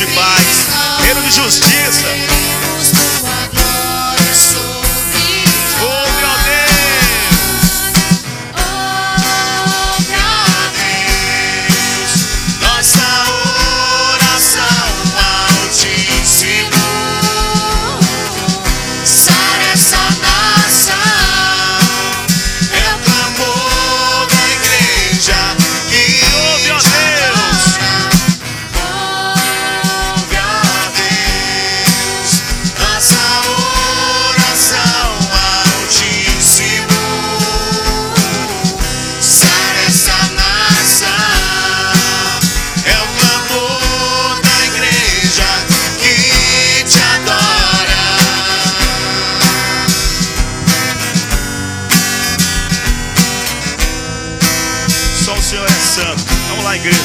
[0.00, 0.66] de paz,
[1.02, 2.39] reino de justiça.
[56.00, 56.24] Santo.
[56.48, 56.98] Vamos lá, igreja.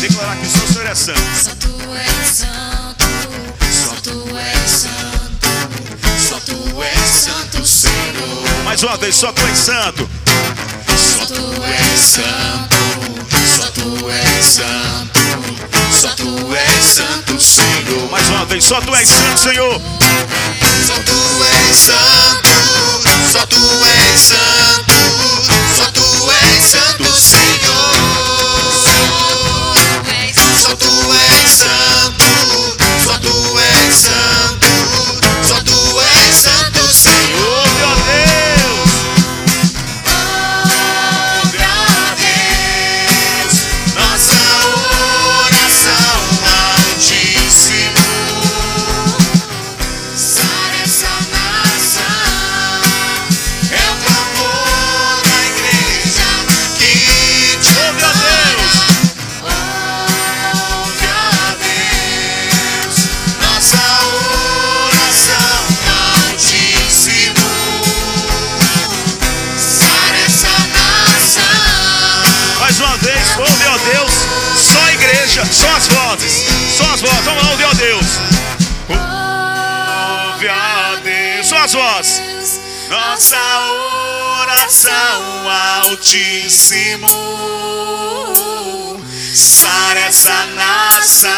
[0.00, 1.20] Declarar que só o Senhor é santo.
[1.42, 3.04] Só tu és santo,
[3.70, 5.48] só tu és santo,
[6.28, 8.64] só tu és santo, Senhor.
[8.64, 10.08] Mais uma vez, só tu és santo.
[10.96, 12.76] Só tu és santo,
[13.56, 15.20] só tu és santo,
[16.00, 18.10] só tu és santo, Senhor.
[18.10, 19.80] Mais uma vez, só tu és santo, Senhor.
[20.86, 22.49] Só tu és santo,
[73.84, 74.12] Deus.
[74.56, 76.46] Só a igreja, só as vozes.
[76.76, 77.24] Só as vozes.
[77.24, 78.06] Vamos lá, ouve, ó Deus.
[80.34, 81.46] Ouve, ó Deus.
[81.46, 82.60] Só as vozes.
[82.88, 83.36] Nossa
[84.40, 85.48] oração
[85.82, 87.08] altíssimo.
[89.34, 91.30] Sara essa nação.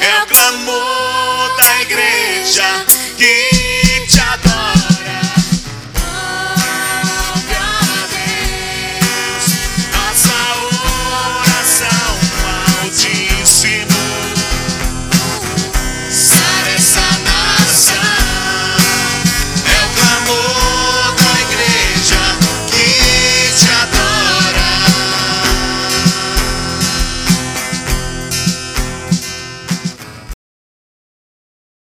[0.00, 2.84] É o clamor da igreja
[3.16, 3.57] que